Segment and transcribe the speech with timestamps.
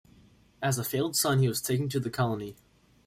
[0.63, 2.55] As a failed son he was taken to the colony.